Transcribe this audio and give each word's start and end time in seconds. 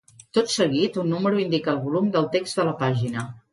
Tot 0.37 0.47
seguit, 0.53 0.97
un 1.01 1.11
número 1.15 1.43
indica 1.45 1.71
el 1.75 1.79
volum 1.85 2.09
del 2.17 2.29
text 2.39 2.61
de 2.63 2.69
la 2.73 2.77
pàgina. 2.83 3.31